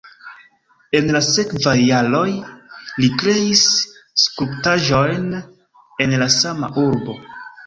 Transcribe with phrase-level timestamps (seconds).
[0.99, 2.29] En la sekvaj jaroj
[3.03, 3.61] li kreis
[4.23, 5.29] skulptaĵojn
[6.07, 7.17] en la sama urbo.